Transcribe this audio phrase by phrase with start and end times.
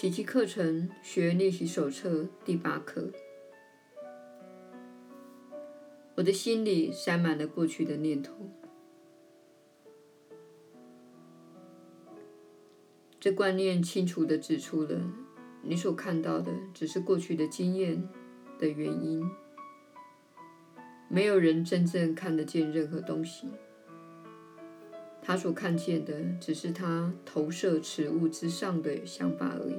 [0.00, 3.10] 奇迹课程学练习手册第八课。
[6.14, 8.32] 我的心里塞满了过去的念头。
[13.18, 15.02] 这观念清楚地指出了，
[15.62, 18.08] 你所看到的只是过去的经验
[18.56, 19.28] 的原因。
[21.08, 23.48] 没有人真正看得见任何东西。
[25.28, 29.76] 他所看见的只是他投射此物之上的想法而已。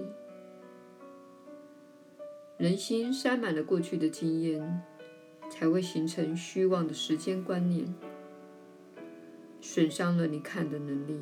[2.55, 4.83] 人心塞满了过去的经验，
[5.49, 7.91] 才会形成虚妄的时间观念，
[9.59, 11.19] 损伤了你看的能力。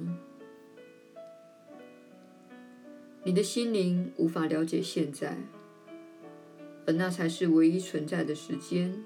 [3.23, 5.37] 你的心灵无法了解现在，
[6.85, 9.01] 而那才是唯一存在的时间。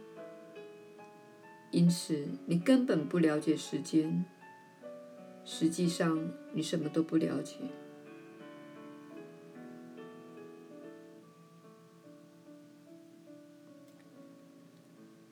[1.70, 4.26] 因此，你根本不了解时间。
[5.44, 7.56] 实际上，你什么都不了解。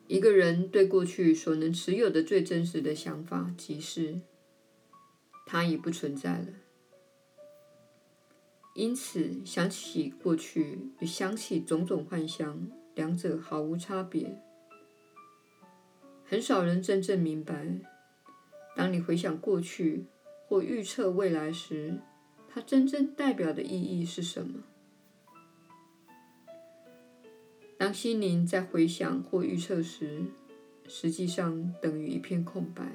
[0.07, 4.21] 一个人对过去所能持有的最真实的想法，即是
[5.45, 6.47] 它已不存在了。
[8.73, 14.41] 因此，想起过去与想起种种幻想，两者毫无差别。
[16.25, 17.80] 很少人真正明白。
[18.80, 20.05] 当你回想过去
[20.47, 21.97] 或预测未来时，
[22.47, 24.63] 它真正代表的意义是什么？
[27.77, 30.23] 当心灵在回想或预测时，
[30.88, 32.89] 实际上等于一片空白，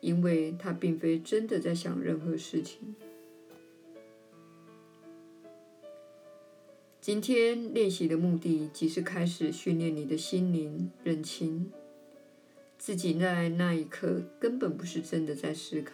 [0.00, 2.96] 因为它并非真的在想任何事情。
[7.00, 11.70] 今天练习的目的，即是开始训练你的心灵，认清。
[12.86, 15.92] 自己在那一刻根本不是真的在思考。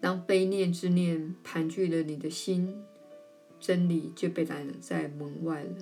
[0.00, 2.82] 当悲念之念盘踞了你的心，
[3.60, 5.76] 真理就被挡在门外了。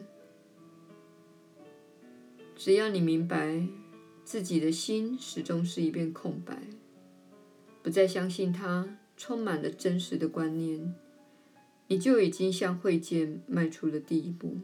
[2.55, 3.67] 只要你明白
[4.23, 6.63] 自己的心始终是一片空白，
[7.83, 10.95] 不再相信它充满了真实的观念，
[11.87, 14.59] 你就已经向会见迈出了第一步。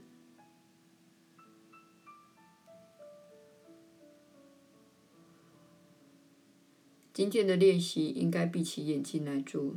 [7.19, 9.75] 今天的练习应该闭起眼睛来做。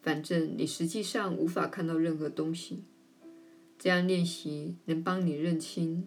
[0.00, 2.84] 反正你实际上无法看到任何东西，
[3.78, 6.06] 这样练习能帮你认清。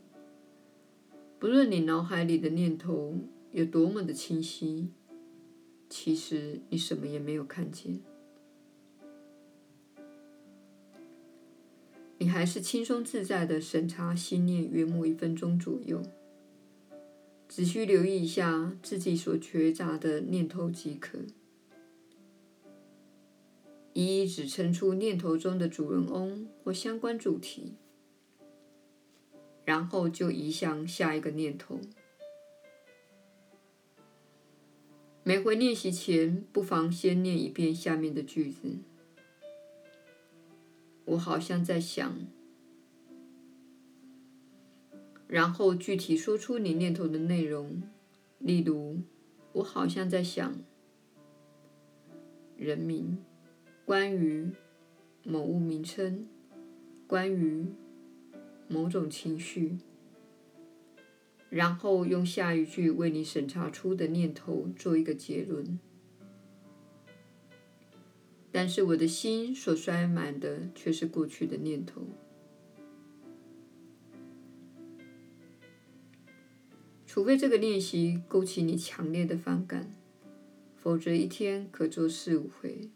[1.37, 3.19] 不论你脑海里的念头
[3.51, 4.89] 有多么的清晰，
[5.87, 7.99] 其实你什么也没有看见。
[12.17, 16.01] 你还是轻松自在的审查心念约莫一分钟左右。
[17.49, 21.17] 只需留意一下自己所觉察的念头即可，
[23.91, 27.73] 一一指称出念头中的主人翁或相关主题，
[29.65, 31.81] 然后就移向下一个念头。
[35.23, 38.77] 每回练习前，不妨先念一遍下面的句子
[41.05, 42.15] ：“我好像在想。”
[45.29, 47.83] 然后具体说出你念头的内容，
[48.39, 48.97] 例如，
[49.53, 50.55] 我好像在想
[52.57, 53.15] 人名，
[53.85, 54.49] 关于
[55.23, 56.27] 某物名称，
[57.05, 57.67] 关于
[58.67, 59.77] 某种情绪，
[61.51, 65.79] 然后用下一句为你审查出的念头做一个结论。
[68.51, 72.01] 但是我的心所塞满的却是过去的念头。
[77.11, 79.91] 除非这个练习勾起你强烈的反感，
[80.77, 82.87] 否则一天可做四五回。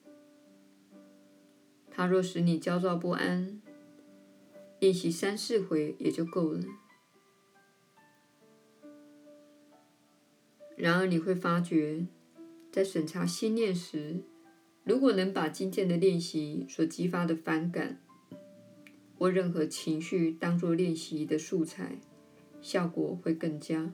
[1.89, 3.59] 它若使你焦躁不安，
[4.79, 6.63] 练习三四回也就够了。
[10.75, 12.05] 然而你会发觉，
[12.71, 14.21] 在审查心念时，
[14.83, 17.99] 如果能把今天的练习所激发的反感
[19.17, 21.97] 或任何情绪当作练习的素材，
[22.61, 23.91] 效果会更佳。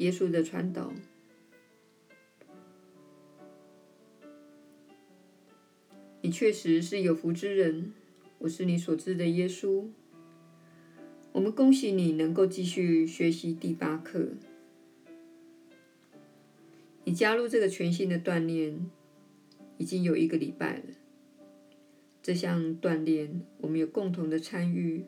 [0.00, 0.94] 耶稣的传导，
[6.22, 7.92] 你确实是有福之人。
[8.38, 9.88] 我是你所知的耶稣。
[11.32, 14.30] 我们恭喜你能够继续学习第八课。
[17.04, 18.90] 你加入这个全新的锻炼
[19.76, 20.84] 已经有一个礼拜了。
[22.22, 25.04] 这项锻炼我们有共同的参与，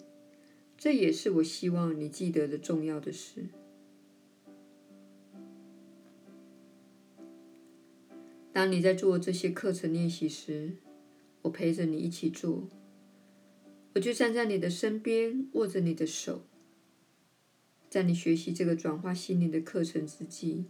[0.77, 3.47] 这也是我希望你记得的重要的事。
[8.63, 10.77] 当你在做这些课程练习时，
[11.43, 12.69] 我陪着你一起做。
[13.93, 16.47] 我就站在你的身边，握着你的手。
[17.91, 20.67] 在你学习这个转化心灵的课程之际，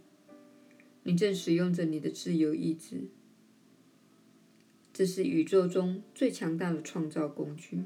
[1.03, 3.09] 你正使用着你的自由意志。
[4.91, 7.83] 这是宇宙中最强大的创造工具。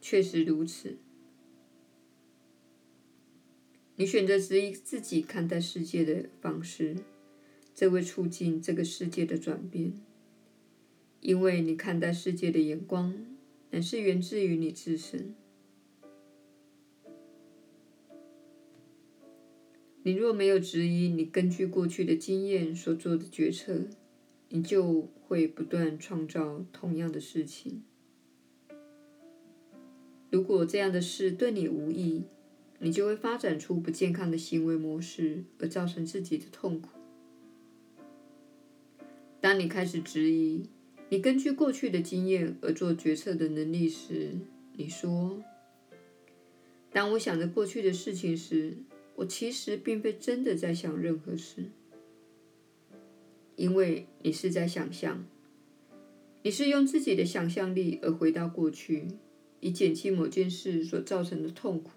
[0.00, 0.96] 确实如此。
[3.96, 6.96] 你选择质疑自己看待世界的方式。
[7.82, 9.92] 这会促进这个世界的转变，
[11.20, 13.12] 因为你看待世界的眼光，
[13.72, 15.34] 乃是源自于你自身。
[20.04, 23.88] 你若没有质疑你根据过去的经验所做的决策，
[24.50, 27.82] 你就会不断创造同样的事情。
[30.30, 32.22] 如果这样的事对你无益，
[32.78, 37.01] 你就会发展出不健康的行为模式，而造成自己的痛苦。
[39.42, 40.68] 当你开始质疑
[41.08, 44.38] 你根据过去的经验而做决策的能力时，
[44.74, 45.42] 你说
[46.92, 48.76] ：“当我想着过去的事情时，
[49.16, 51.64] 我其实并非真的在想任何事，
[53.56, 55.26] 因为你是在想象，
[56.42, 59.08] 你是用自己的想象力而回到过去，
[59.58, 61.90] 以减轻某件事所造成的痛苦，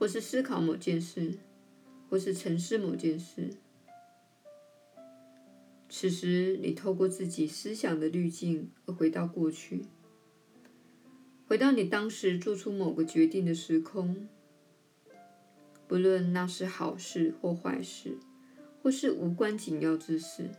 [0.00, 1.38] 或是思考某件事，
[2.10, 3.50] 或是沉思某件事。”
[5.98, 9.86] 此时，你透过自己思想的滤镜而回到过去，
[11.48, 14.28] 回到你当时做出某个决定的时空，
[15.88, 18.18] 不论那是好事或坏事，
[18.82, 20.50] 或是无关紧要之事。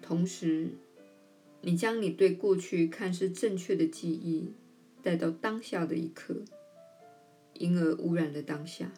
[0.00, 0.70] 同时，
[1.60, 4.54] 你将你对过去看似正确的记忆
[5.02, 6.42] 带到当下的一刻，
[7.52, 8.90] 因而污染了当下。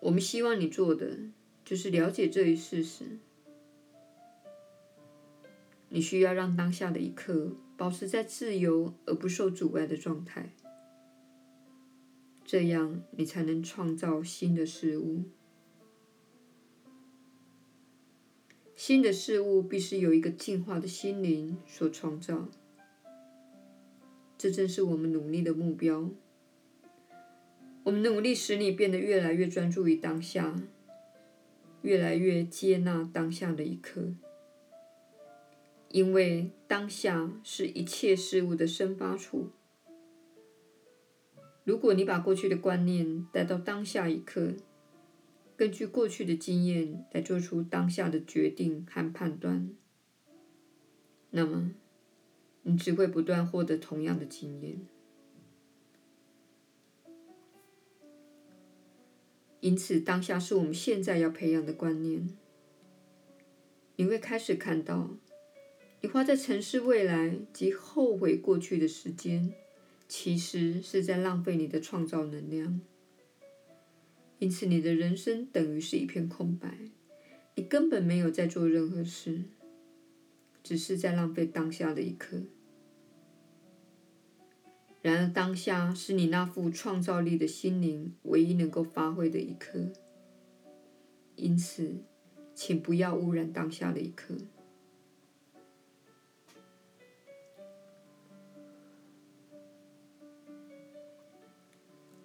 [0.00, 1.18] 我们希望你做的
[1.64, 3.18] 就是了解这一事实。
[5.90, 10.52] 你需要让当下的一刻保持在自由而不受阻碍的状态，
[12.44, 15.24] 这样你才能创造新的事物。
[18.76, 22.48] 新的事物必须由一个进化的心灵所创造，
[24.36, 26.08] 这正是我们努力的目标。
[27.88, 30.54] 我们努力使你变得越来越专注于当下，
[31.80, 34.12] 越来越接纳当下的一刻，
[35.88, 39.52] 因为当下是一切事物的生发处。
[41.64, 44.52] 如果你把过去的观念带到当下一刻，
[45.56, 49.70] 根据过去的经验来做出当下的决定和判断，
[51.30, 51.72] 那么
[52.64, 54.78] 你只会不断获得同样的经验。
[59.60, 62.28] 因此，当下是我们现在要培养的观念。
[63.96, 65.10] 你会开始看到，
[66.00, 69.52] 你花在沉思未来及后悔过去的时间，
[70.06, 72.80] 其实是在浪费你的创造能量。
[74.38, 76.78] 因此，你的人生等于是一片空白，
[77.56, 79.42] 你根本没有在做任何事，
[80.62, 82.42] 只是在浪费当下的一刻。
[85.00, 89.88] 然而，当下是你那副创造力的心灵唯一能够发挥的一刻。
[91.36, 92.02] 因此，
[92.52, 94.34] 请不要污染当下的一刻。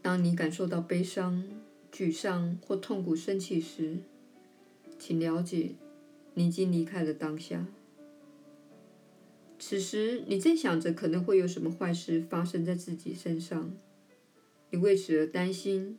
[0.02, 1.44] 当你感受到悲伤、
[1.92, 4.00] 沮丧或痛苦、生气时，
[4.98, 5.76] 请了解，
[6.34, 7.68] 你已经离开了当下。
[9.66, 13.74] 此时，你正想着可能会有什么坏事发生在自己身上，
[14.72, 15.98] 你为此而担心，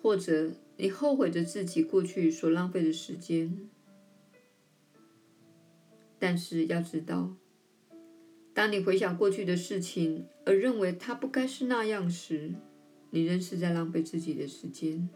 [0.00, 3.68] 或者你后悔着自己过去所浪费的时间。
[6.18, 7.36] 但是要知道，
[8.54, 12.54] 当你回想过去的事情而认为它不该是那样时，
[13.10, 15.06] 你仍是在浪费自己的时间。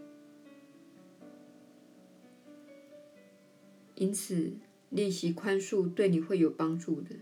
[3.94, 4.52] 因此，
[4.92, 7.16] 练习宽恕对你会有帮助的，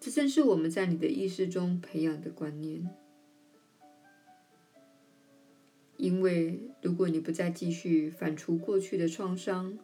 [0.00, 2.90] 这正是我们在你的意识中培养的观念。
[5.96, 9.78] 因为如果你不再继续反刍过去的创伤，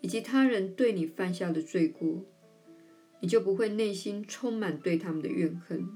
[0.00, 2.24] 以及他人对你犯下的罪过，
[3.20, 5.88] 你就不会内心充满对他们的怨恨。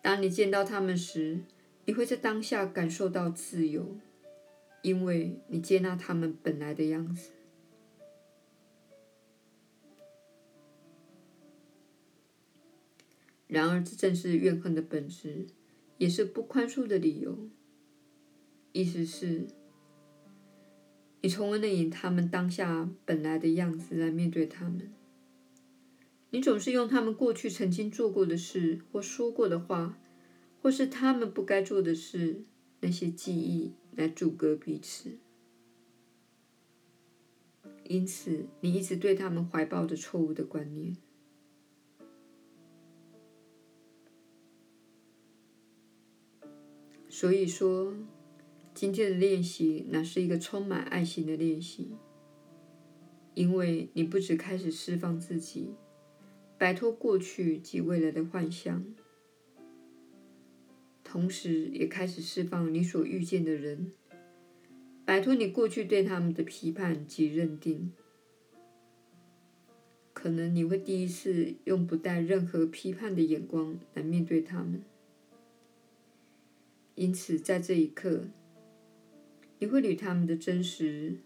[0.00, 1.40] 当你见到他们时，
[1.84, 3.96] 你会在当下感受到自由，
[4.82, 7.32] 因为你接纳他们本来的样子。
[13.48, 15.46] 然而，这正是怨恨的本质，
[15.96, 17.48] 也是不宽恕的理由。
[18.72, 19.48] 意思是，
[21.22, 24.92] 你从未能以他们当下本来的样子来面对他们。
[26.30, 29.98] 你总是用他们过去曾经做过的事，或说过的话，
[30.60, 32.42] 或是他们不该做的事，
[32.80, 35.16] 那些记忆来阻隔彼此。
[37.84, 40.98] 因此，你一直对他们怀抱着错误的观念。
[47.20, 47.92] 所以说，
[48.72, 51.88] 今天的练习乃是一个充满爱心的练习，
[53.34, 55.70] 因为你不只开始释放自己，
[56.56, 58.84] 摆脱过去及未来的幻想，
[61.02, 63.90] 同时也开始释放你所遇见的人。
[65.04, 67.92] 摆脱你过去对他们的批判及认定，
[70.12, 74.80] 可能你会第一次用不带任何批判的眼光来面对他们。
[76.98, 78.24] 因此，在这一刻，
[79.60, 81.18] 你会与他们的真实，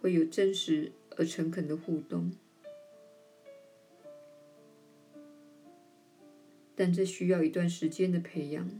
[0.00, 2.32] 会有真实而诚恳的互动，
[6.74, 8.70] 但这需要一段时间的培养。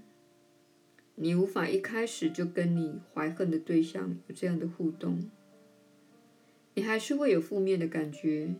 [1.15, 5.31] 你无法一开始就跟你怀恨的对象有这样的互动，
[6.73, 8.55] 你还是会有负面的感觉，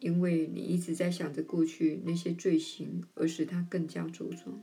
[0.00, 4.62] 因为你一直在想着过去那些罪行，而使它更加茁壮。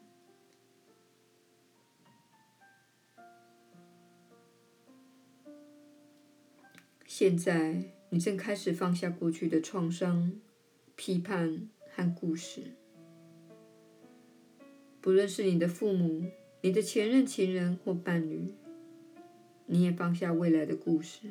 [7.16, 10.34] 现在，你正开始放下过去的创伤、
[10.96, 12.72] 批判和故事，
[15.00, 16.26] 不论是你的父母。
[16.62, 18.56] 你的前任情人或伴侣，
[19.68, 21.28] 你也放下未来的故事。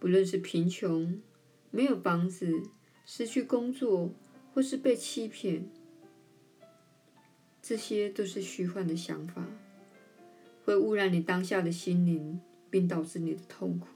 [0.00, 1.22] 不论是贫穷、
[1.70, 2.64] 没有房子、
[3.06, 4.12] 失去工作，
[4.52, 5.68] 或是被欺骗，
[7.62, 9.46] 这些都是虚幻的想法，
[10.64, 13.86] 会污染你当下的心灵，并导致你的痛苦。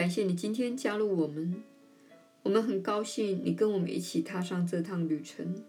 [0.00, 1.62] 感谢你今天加入我们。
[2.42, 5.62] 我们很高兴你跟我们一起踏上这趟旅程，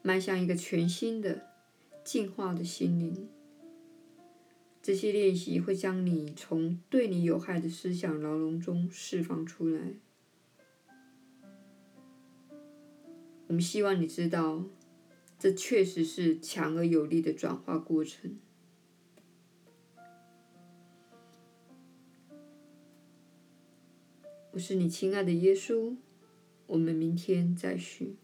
[0.00, 1.42] 迈向一个全新的、
[2.02, 3.28] 进化的心灵。
[4.80, 9.92] 这些练习会将你从对你有害的思想牢笼中释放出来。
[13.46, 14.64] 我们希望你知道，
[15.38, 18.38] 这确实是强而有力的转化过程。
[24.52, 25.96] 我是你亲爱的耶稣，
[26.66, 28.16] 我们明天再续。